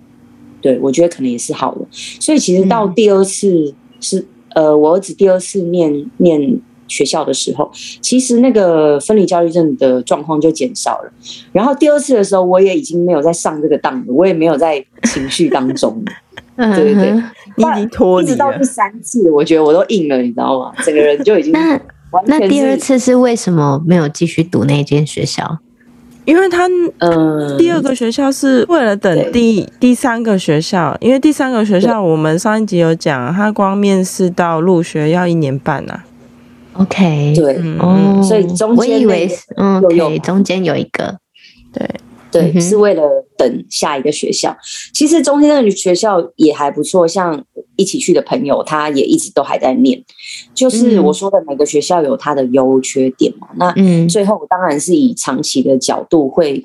[0.61, 1.81] 对，我觉得可能也是好的。
[1.90, 4.27] 所以其实到第二次是。
[4.55, 7.71] 呃，我儿子第二次念念学校的时候，
[8.03, 11.11] 其实那个分离焦虑症的状况就减少了。
[11.53, 16.05] 然后第二次的时候，我也已经没有在上这个当了，我也没有在情绪当中。
[16.55, 17.12] 对对对，
[17.57, 18.31] 你已经脱离了。
[18.31, 20.71] 一直到第三次，我觉得我都硬了，你知道吗？
[20.85, 21.81] 整个人就已经那。
[22.27, 25.59] 那第二次是为什么没有继续读那间学校？
[26.25, 36.01] 因为他，嗯，第二个学校是为了等第第三个学校，因为第三个学校我们上一集有讲，他光面试到入学要一年半呐。
[36.75, 41.18] OK，对，哦，所以中间我以为，嗯，对，中间有一个，
[41.72, 41.90] 对。
[42.33, 43.03] 对，嗯、是为了
[43.37, 44.57] 等下一个学校。
[44.95, 47.45] 其实中间那个学校也还不错，像
[47.77, 50.03] 一起去的朋友，他也一直都还在念。
[50.55, 53.49] 就是我说的每个学校有它的优缺点嘛。
[53.57, 56.61] 那嗯，最后当然是以长期的角度会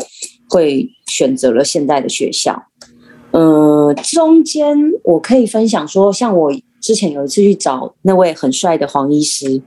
[0.50, 2.64] 会选择了现在的学校。
[3.32, 6.52] 嗯、呃，中间我可以分享说，像我
[6.82, 9.62] 之前有一次去找那位很帅的黄医师。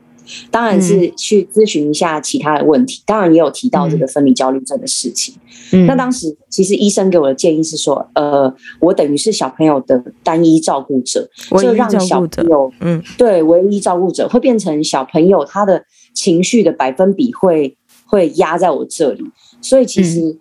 [0.50, 5.34] 当然是去咨询一下其他的问题，嗯、当然也有提到这个分离焦虑症的事情。
[5.72, 11.28] 嗯，那当时其实医生给我的建议是说，呃，我等于是小朋友的单一照顾者，
[11.60, 19.24] 就让小朋友，嗯，对，唯一照顾者会变成小朋友他的情绪的百分比会会压在我这里，
[19.60, 20.36] 所以其实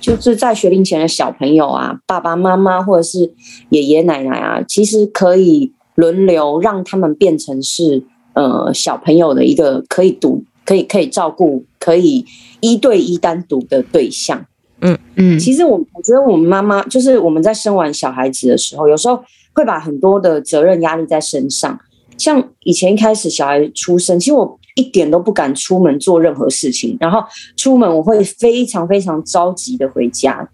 [0.00, 3.32] 就是在学龄前的小朋友啊，爸爸妈妈或者是
[3.70, 8.04] 爷爷奶奶啊，其实可以轮流让他们变成是。
[8.36, 12.22] 呃，小朋友的一个可以独、可以可以照顾、可以
[12.60, 14.44] 一对一单独的对象。
[14.82, 19.18] 嗯嗯，其实我我觉得我们妈妈就是我们在生完小孩子的时候，有时候
[19.54, 21.80] 会把很多的责任压力在身上。
[22.18, 27.24] 像以前一开始小孩出生，其实我一点都不敢出门做任何事情，然后
[27.56, 30.46] 出门我会非常非常着急的回家。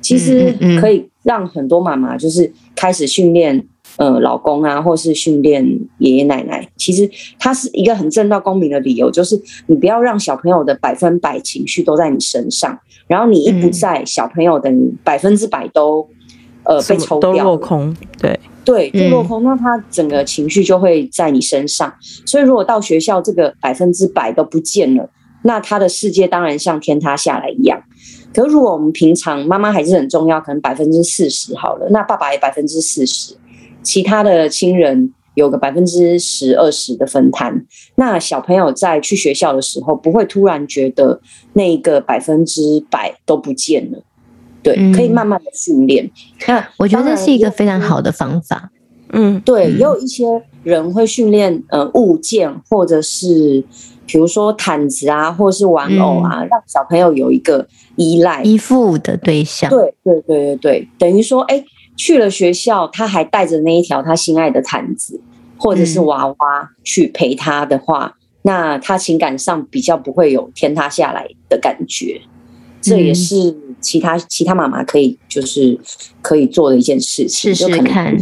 [0.00, 3.64] 其实可以让很多妈妈就是开始训练。
[3.96, 5.64] 呃，老公啊，或是训练
[5.98, 14.72] 爷爷奶奶，其实它是一个很正道公平的理由，就是你不要让小朋友的百分百情绪都在你身上，然后你一不在，小朋友的
[15.04, 16.08] 百分之百都
[16.64, 21.92] 呃被抽掉，都落空，对对，就落空，那他整个情绪就会在你身上。
[22.24, 25.10] 所以如果到学校这个百分之百都不见了，
[25.42, 27.82] 那他的世界当然像天塌下来一样。
[28.32, 33.34] 可是如果我们平常妈妈还是很重要，可能百分之四十好了，那爸爸也百分之四十。
[33.82, 37.64] 其他的亲人有个百分之十、二十的分摊，
[37.94, 41.20] 那小朋友在去学校的时候，不会突然觉得
[41.54, 44.02] 那个百分之百都不见了。
[44.62, 46.10] 对，嗯、可以慢慢的训练。
[46.46, 48.70] 那我觉得这是一个非常好的方法。
[49.14, 50.26] 嗯，对，也有一些
[50.62, 53.64] 人会训练呃物件，或者是
[54.06, 57.66] 比如说毯子啊，或者是玩偶啊，嗯、让小朋友有一个
[57.96, 59.70] 依赖、依附的对象。
[59.70, 61.64] 对，对，对，对，对，等于说，哎。
[61.96, 65.20] 去了学校，他还带着那一条他心爱的毯子，
[65.56, 72.20] 或者是娃娃去陪他的话，嗯、那他情感上比较不会有天塌下来的感觉。
[72.80, 75.78] 这也是其他其他妈妈可以就是
[76.20, 78.16] 可以做的一件事情，试试看。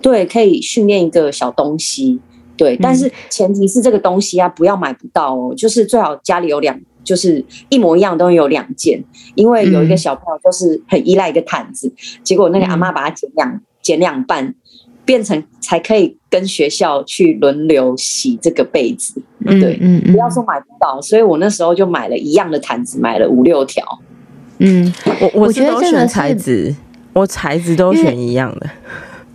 [0.00, 2.20] 对，可以训练一个小东西。
[2.56, 6.78] 对，嗯、但是前提是这个东西啊，不要买不到哦，就是最好家里有两。
[7.06, 9.02] 就是一模一样都有两件，
[9.36, 14.52] 因为有一个小朋友就是很依赖一个毯子，嗯、结果那个阿妈把它剪两剪两半，
[15.04, 19.22] 变成才可以跟学校去轮流洗这个被子。
[19.44, 23.84] 嗯、对，嗯，不要说买不到，所以我那时候就买了一样的毯子，买了五六条。
[24.58, 26.74] 嗯，我我觉得这个材质，
[27.12, 28.68] 我材质都选一样的，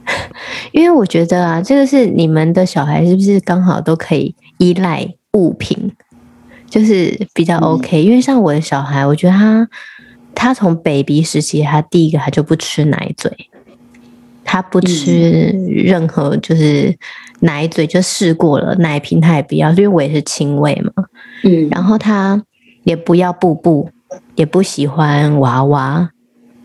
[0.73, 5.93] 因为我觉得啊，这个是你们的小孩是不是刚好都可以依赖物品？
[6.71, 9.67] 就是比较 OK，因为像我的小孩，我觉得他
[10.33, 13.29] 他从 baby 时期，他第一个他就不吃奶嘴，
[14.45, 16.97] 他不吃任何就是
[17.41, 21.03] 奶嘴，就试过了奶瓶他也不要，因为我也是亲喂嘛，
[21.43, 22.41] 嗯，然后他
[22.85, 23.89] 也不要布布，
[24.35, 26.09] 也不喜欢娃娃，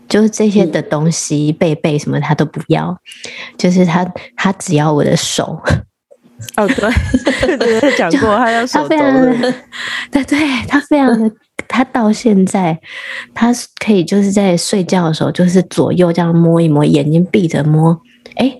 [0.07, 2.97] 就是这些的东西，贝贝什么他都不要，
[3.57, 5.61] 就是他他只要我的手。
[6.55, 8.95] 哦，对，对 对，讲过，他要手肘。
[10.11, 11.31] 对对，他非常的，
[11.67, 12.79] 他到现在，
[13.33, 13.51] 他
[13.83, 17.99] 可以就是在睡觉的时候，就是左右这样摸一摸，眼睛闭着摸，
[18.35, 18.55] 哎，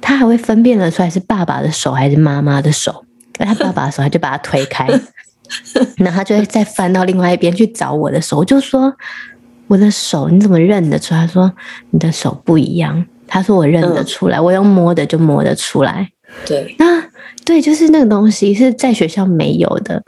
[0.00, 3.04] 他还会分辨得出来是爸爸的手还是妈妈的手。
[3.38, 4.86] 他爸爸的手，他就把他推开，
[5.98, 8.38] 然后他就会再翻到另外一边去找我的手。
[8.38, 8.94] 我就说
[9.66, 11.52] ：“我的手你怎么认得出来？”他说
[11.90, 16.08] ：“你的手不一样。”他说：“我认得出来，我用摸的就摸得出来。”
[16.46, 17.02] 对，那
[17.44, 20.02] 对，就是那个东西是在学校没有的。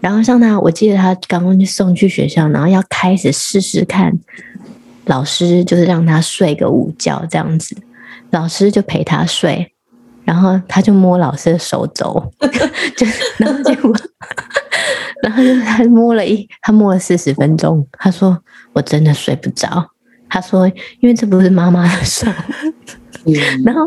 [0.00, 4.12] 然后像他，我记得他刚刚送去学校，然后要开始试试看，
[5.06, 7.76] 老师就是让他睡个午觉这样子，
[8.30, 9.72] 老师就陪他睡。
[10.22, 12.32] 然后他就摸老师的手肘，
[12.96, 13.06] 就
[13.38, 13.92] 然后结果，
[15.24, 17.84] 然后就他摸了一，他摸了四十分钟。
[17.92, 18.38] 他说
[18.72, 19.84] ：“我真的睡不着。”
[20.28, 20.68] 他说
[21.00, 22.30] ：“因为这不是妈妈的手。
[23.64, 23.80] ”然后，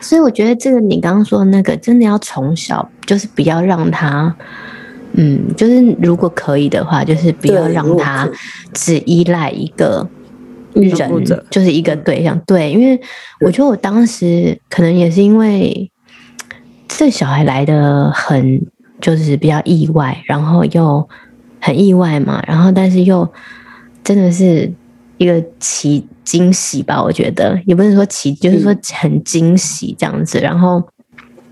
[0.00, 4.34] 所以我觉得这个你刚刚说的那个，真的要从小就是不要让他，
[5.12, 8.28] 嗯，就是如果可以的话，就是不要让他
[8.72, 10.08] 只依赖一个。
[10.72, 12.98] 人就是一个对象，对，因为
[13.40, 15.90] 我觉得我当时可能也是因为
[16.86, 18.64] 这小孩来的很
[19.00, 21.08] 就是比较意外，然后又
[21.60, 23.28] 很意外嘛，然后但是又
[24.04, 24.72] 真的是
[25.20, 30.82] 一个奇惊喜吧，我觉得也不是说奇，就是说很惊喜这样子，然后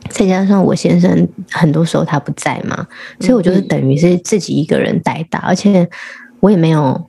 [0.09, 2.87] 再加上我先生很多时候他不在嘛，
[3.21, 5.87] 所以我就是等于是自己一个人带大，而且
[6.41, 7.09] 我也没有。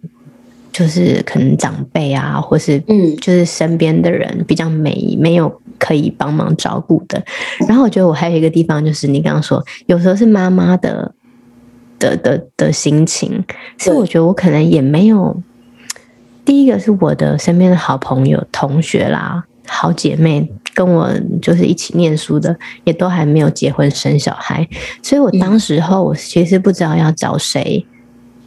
[0.72, 7.22] 就是可能长辈啊，或是嗯，就是身边的人比较没没有可以帮忙照顾的。
[7.68, 11.12] 然后我觉得我还有一个地方，就是你刚刚说，有时候是妈妈的
[11.98, 13.44] 的的的心情，
[13.80, 15.36] 是我觉得我可能也没有。
[16.50, 21.08] 第一个是我的身边的好朋友、同学啦、好姐妹，跟我
[21.40, 24.68] 就是一起念书的，也都还没有结婚生小孩，
[25.04, 27.86] 所以我当时候我其实不知道要找谁。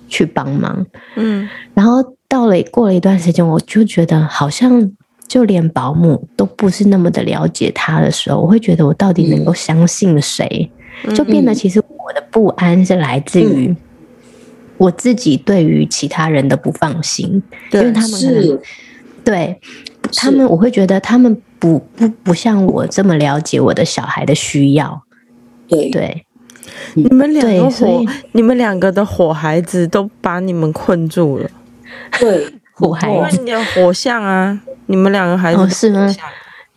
[0.08, 0.84] 去帮忙，
[1.16, 4.92] 嗯，然后到了过了一段时间，我就觉得好像
[5.26, 10.70] 就连保姆都不是那么的了解他的时候，我会觉得我到底能够相信谁？
[11.04, 13.74] 嗯、就变得其实我的不安是来自于
[14.82, 17.40] 我自己对于其他人的不放心，
[17.70, 18.60] 嗯、因为他们是
[19.24, 19.60] 对
[20.12, 25.02] 他们，我会觉得他们不不不像我这么了解我的小孩的需要，
[25.68, 26.26] 对对。
[26.94, 31.48] 你们两个火，你们两个的火孩子都把你们困住了。
[32.18, 36.12] 对， 火孩子，因为你的火象啊，你们两个孩子、哦、是吗？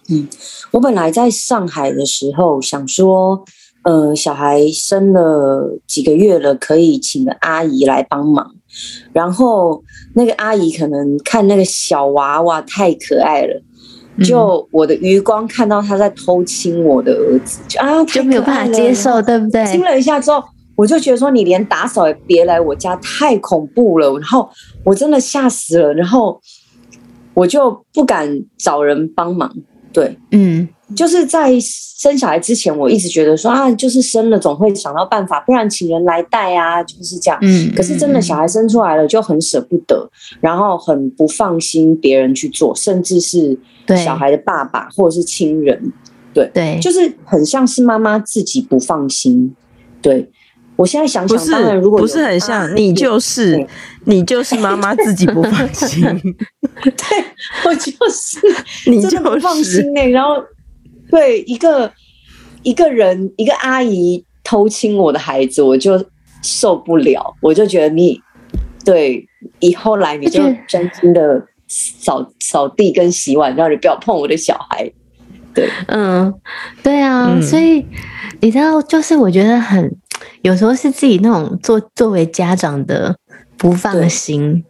[0.09, 0.27] 嗯，
[0.71, 3.43] 我本来在上海的时候想说，
[3.85, 8.55] 呃，小孩生了几个月了，可以请个阿姨来帮忙。
[9.13, 9.83] 然后
[10.15, 13.61] 那个阿姨可能看那个小娃娃太可爱了。
[14.23, 19.63] 就我的余光看到他在偷亲我的儿子，就啊，就没有办法接受，对不对？
[19.67, 20.43] 亲了一下之后，
[20.75, 24.11] 我就觉得说，你连打扫也别来我家，太恐怖了。
[24.17, 24.49] 然后
[24.83, 26.41] 我真的吓死了，然后
[27.35, 29.53] 我就不敢找人帮忙。
[29.95, 37.39] 对，嗯，就是在生小孩之前，我一直觉得说啊，就是生了总会想到办法，不然请人来带啊，就是这样。
[37.41, 40.07] 嗯，可是真的小孩生出来了，就很舍不得，
[40.41, 43.57] 然后很不放心别人去做，甚至是
[44.03, 45.91] 小孩的爸爸或者是亲人，
[46.33, 46.51] 对。
[46.53, 49.55] 对，就是很像是妈妈自己不放心。
[50.01, 50.29] 对，
[50.75, 53.65] 我现在想想，当然如果不是很像，你就是
[54.05, 56.01] 你就是妈妈自己不放心。
[56.83, 57.25] 对，
[57.65, 58.39] 我就是，
[58.91, 60.05] 你就不放心呢。
[60.09, 60.35] 然后，
[61.09, 61.91] 对一个
[62.63, 66.03] 一个人，一个阿姨偷亲我的孩子，我就
[66.41, 67.35] 受不了。
[67.41, 68.21] 我就觉得你，
[68.83, 69.25] 对
[69.59, 74.91] 以后来你就专心的扫扫地跟洗碗，让你不要碰我的小孩。
[75.53, 76.33] 对，嗯，
[76.83, 77.85] 对啊，嗯、所以
[78.41, 79.89] 你知道，就是我觉得很
[80.41, 83.15] 有时候是自己那种作作为家长的
[83.57, 84.63] 不放心。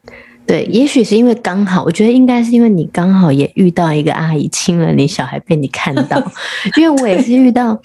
[0.48, 6.22] 对，也许是因为刚好，我觉得应该是因为你刚好也遇到一个阿姨亲了你小孩被你看到，
[6.78, 7.82] 因为我也是遇到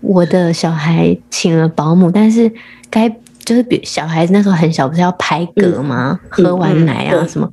[0.00, 2.50] 我的小孩请了保姆，但是
[2.90, 3.08] 该
[3.44, 6.18] 就是比小孩子那时候很小，不是要拍嗝吗？
[6.24, 7.48] 嗯、喝完奶啊什么？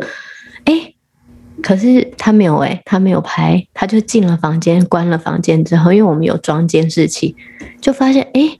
[0.65, 7.35] 哎、嗯，可是他没有哎、欸，他没有拍，他就进了房间，关了房间之后，因为我们有装监视器，
[7.79, 8.57] 就发现哎，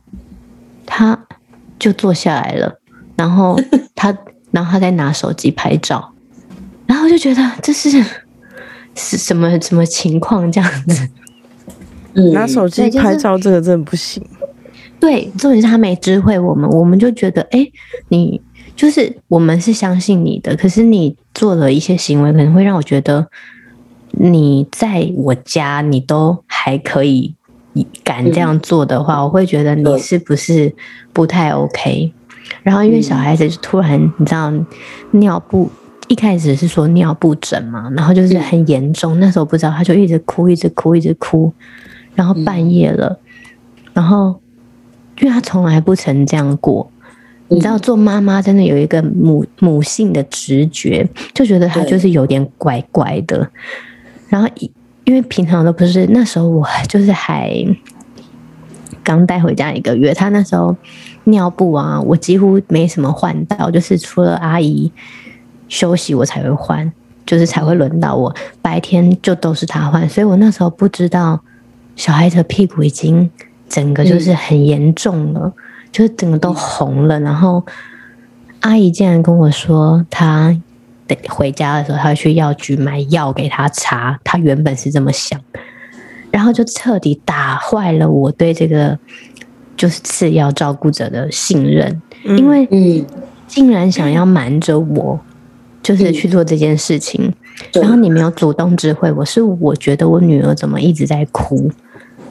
[0.89, 1.17] 他
[1.77, 2.79] 就坐下来了，
[3.15, 3.57] 然后
[3.95, 4.17] 他。
[4.51, 6.11] 然后他在拿手机拍照，
[6.87, 8.03] 然后就觉得这是
[8.95, 11.07] 是什么什么情况这样子？
[12.15, 14.27] 嗯，拿手机拍照这个真的不行。
[14.99, 17.63] 对，重点是他没知会我们，我们就觉得，哎，
[18.07, 18.41] 你
[18.75, 23.27] 就是我们是相信你的，可是你做了一些行为，可能会让我觉得
[24.13, 27.35] 你在我家你都还可以
[28.03, 30.73] 敢这样做的话，我会觉得你是不是
[31.13, 32.11] 不太 OK？
[32.63, 34.51] 然后因为小孩子就突然你知道
[35.11, 35.69] 尿布
[36.07, 41.53] 一开始是说尿布疹嘛，然后就是很严重，那时候不知道他就一直哭，一直哭，一直哭，
[42.15, 43.19] 然后半夜了，
[43.93, 44.39] 然后
[45.19, 46.91] 因为他从来不曾这样过，
[47.49, 53.47] 你知道做妈妈真的有一个母母性的直觉，就觉得他就是有点怪怪的，
[54.27, 54.49] 然后
[55.09, 57.51] 因为平常都不是，那时候我就是还
[59.03, 60.75] 刚带回家一个月，他那时候
[61.23, 64.91] 尿布啊，我几乎没什么换到，就是除了阿姨
[65.67, 66.93] 休息我才会换，
[67.25, 68.31] 就是才会轮到我，
[68.61, 71.41] 白天就都是他换，所以我那时候不知道
[71.95, 73.27] 小孩子的屁股已经
[73.67, 75.51] 整个就是很严重了，
[75.91, 77.65] 就是整个都红了，然后
[78.59, 80.55] 阿姨竟然跟我说他。
[81.29, 84.19] 回家的时候，他会去药局买药给他擦。
[84.23, 85.39] 他原本是这么想，
[86.31, 88.97] 然后就彻底打坏了我对这个
[89.75, 93.05] 就是次要照顾者的信任，嗯、因为嗯，
[93.47, 95.19] 竟然想要瞒着我，
[95.81, 97.33] 就是去做这件事情。
[97.73, 101.71] 嗯、然后你没有主动知会我，是我觉得我女儿怎么一直在哭，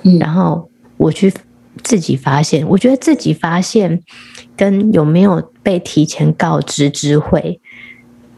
[0.03, 1.33] 嗯、然后我去
[1.83, 2.67] 自己发现。
[2.69, 4.01] 我觉得自己发现
[4.57, 7.61] 跟有没有被提前告知知会。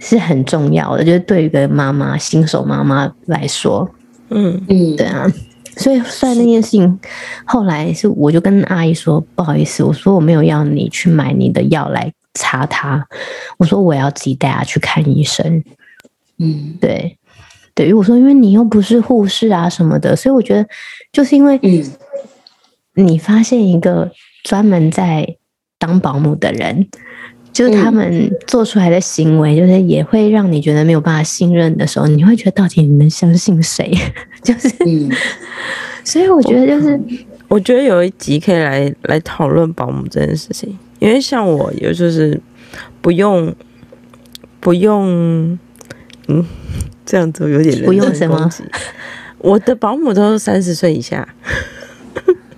[0.01, 3.89] 是很重要的，就是对于一个妈妈、新手妈妈来说，
[4.31, 4.59] 嗯。
[4.67, 5.31] 嗯，对啊，
[5.77, 6.99] 所以算那件事情，
[7.45, 13.07] 后来是我就跟阿姨说，不好意思，我说我没有要你去买你的药来擦它，
[13.59, 15.63] 我说我要自己带她去看医生，
[16.39, 17.19] 嗯，对，
[17.75, 20.67] 对于我说，因为你又不是护士啊什么的，所以我觉得
[21.13, 21.61] 就是因为，
[22.95, 24.11] 你发现一个
[24.45, 25.37] 专门在
[25.79, 26.89] 当保姆的人。
[27.53, 33.93] 就是他们做出来的行为，就是也会让你觉得没有办法信任的时候，你会觉得到底你能相信谁？
[34.43, 34.69] 就是，
[36.05, 36.93] 所以我觉得就是
[37.49, 42.41] 我，我觉得有一集可以来来讨论保姆这件事情，因为像我，也就是
[43.01, 43.55] 不用
[44.61, 45.59] 不用，
[46.29, 46.47] 嗯，
[47.05, 48.51] 这样子有点不用什么，
[49.39, 51.27] 我的保姆都是三十岁以下。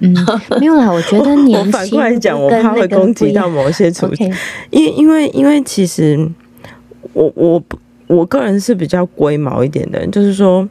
[0.02, 0.12] 嗯，
[0.58, 0.90] 没有啦。
[0.92, 4.30] 我觉得年轻，反过来讲，我怕会攻击到某些族群。
[4.70, 6.28] 因为因为因为其实
[7.12, 7.62] 我我
[8.08, 10.68] 我个人是比较龟毛一点的人，就是说，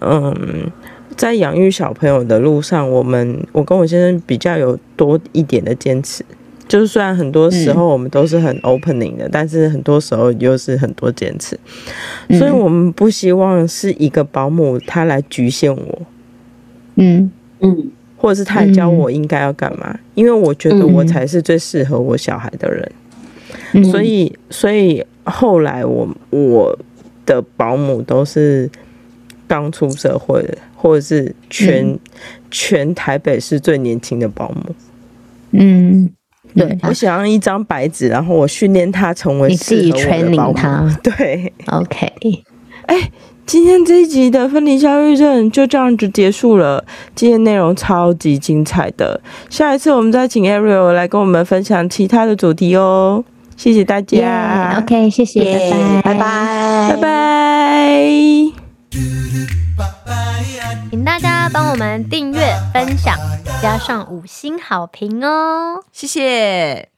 [0.00, 0.70] 嗯，
[1.16, 6.22] 在养育小朋友的路上，我们我跟我先生比较有多一点的坚持。
[6.68, 11.58] 就是虽然很多时候我们都是很 opening 的，嗯、但是很多时候又是很多坚持。
[12.36, 16.02] 所以我们不希望是一个保姆他来局限我。
[16.96, 17.90] 嗯嗯。
[18.26, 22.92] 或者是他教我应该要干嘛，嗯、因为我觉得我才是最适合我小孩的人，
[23.72, 26.76] 嗯、所以所以后来我我
[27.24, 28.68] 的保姆都是
[29.46, 31.98] 刚出社会的，或者是全、嗯、
[32.50, 34.74] 全台北市最年轻的保姆。
[35.52, 36.10] 嗯，
[36.56, 40.52] 对，我想要一张白纸，然后我训练他成为适合我的保姆。
[40.52, 41.00] 他。
[41.00, 42.12] 对，OK，
[42.86, 42.96] 哎。
[42.96, 43.12] 欸
[43.46, 46.84] 今天这一集的分离焦虑症就这样子结束了。
[47.14, 53.24] 今天内容超级精彩的，下一次我们再请 Ariel 来跟我们分享其他的主题哦。
[53.56, 54.74] 谢谢大家。
[54.74, 58.08] Yeah, OK，谢谢，yeah, 拜拜，拜拜，拜拜。
[60.90, 62.40] 请大家帮我们订阅、
[62.74, 63.16] 分享，
[63.62, 66.95] 加上五星好评哦，谢谢。